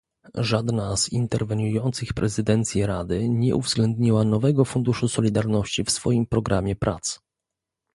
Żadna 0.35 0.97
z 0.97 1.09
interweniujących 1.13 2.13
prezydencji 2.13 2.85
Rady 2.85 3.29
nie 3.29 3.55
uwzględniła 3.55 4.23
nowego 4.23 4.65
Funduszu 4.65 5.07
Solidarności 5.07 5.83
w 5.83 5.91
swoim 5.91 6.25
programie 6.25 6.75
prac 6.75 7.19